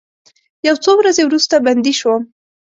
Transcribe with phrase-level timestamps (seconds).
[0.67, 2.21] یو څو ورځې وروسته بندي شوم.